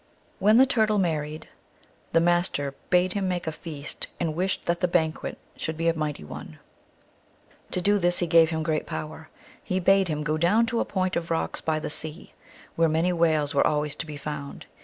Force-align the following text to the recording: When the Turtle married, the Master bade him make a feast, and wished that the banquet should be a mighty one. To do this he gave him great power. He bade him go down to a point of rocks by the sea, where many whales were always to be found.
When 0.39 0.57
the 0.57 0.65
Turtle 0.65 0.97
married, 0.97 1.47
the 2.11 2.19
Master 2.19 2.73
bade 2.89 3.13
him 3.13 3.27
make 3.27 3.45
a 3.45 3.51
feast, 3.51 4.07
and 4.19 4.33
wished 4.33 4.65
that 4.65 4.79
the 4.79 4.87
banquet 4.87 5.37
should 5.55 5.77
be 5.77 5.87
a 5.89 5.93
mighty 5.95 6.23
one. 6.23 6.57
To 7.69 7.81
do 7.81 7.99
this 7.99 8.17
he 8.17 8.25
gave 8.25 8.49
him 8.49 8.63
great 8.63 8.87
power. 8.87 9.29
He 9.63 9.79
bade 9.79 10.07
him 10.07 10.23
go 10.23 10.37
down 10.39 10.65
to 10.73 10.79
a 10.79 10.85
point 10.85 11.15
of 11.15 11.29
rocks 11.29 11.61
by 11.61 11.77
the 11.77 11.91
sea, 11.91 12.33
where 12.75 12.89
many 12.89 13.13
whales 13.13 13.53
were 13.53 13.67
always 13.67 13.93
to 13.97 14.07
be 14.07 14.17
found. 14.17 14.65